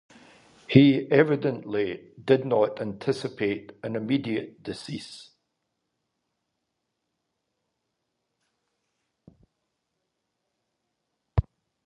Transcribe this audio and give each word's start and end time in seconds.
He 0.67 1.05
evidently 1.11 2.09
did 2.19 2.43
not 2.43 2.81
anticipate 2.81 3.73
an 3.83 3.95
immediate 3.95 4.63
decease. 4.63 5.29